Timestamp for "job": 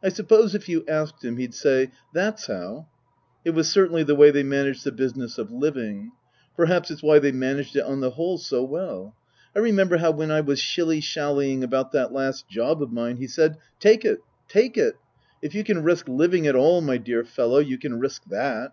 12.48-12.80